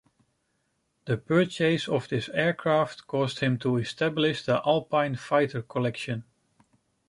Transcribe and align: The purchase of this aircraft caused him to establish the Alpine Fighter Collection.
The 1.05 1.15
purchase 1.15 1.87
of 1.87 2.07
this 2.09 2.27
aircraft 2.29 3.05
caused 3.05 3.39
him 3.41 3.59
to 3.59 3.77
establish 3.77 4.43
the 4.43 4.59
Alpine 4.65 5.15
Fighter 5.15 5.61
Collection. 5.61 6.23